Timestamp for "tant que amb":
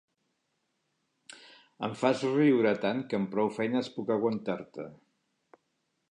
2.85-3.29